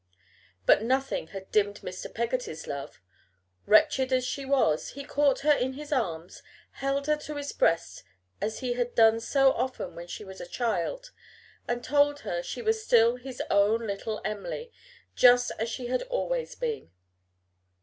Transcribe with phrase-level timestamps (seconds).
[0.65, 2.11] But nothing had dimmed Mr.
[2.11, 2.99] Peggotty's love.
[3.67, 8.01] Wretched as she was, he caught her in his arms, held her to his breast
[8.41, 11.11] as he had done so often when she was a child,
[11.67, 14.71] and told her she was still his own little Em'ly,
[15.13, 16.89] just as she had always been.